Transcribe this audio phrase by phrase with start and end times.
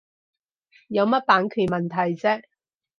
[0.87, 2.43] 有乜版權問題啫